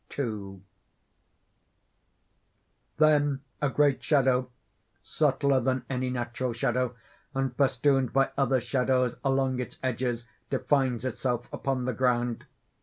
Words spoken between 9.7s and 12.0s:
edges, defines itself upon the